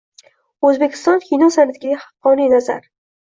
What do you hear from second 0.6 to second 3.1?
O‘zbekiston kino san’atiga haqqoniy nazar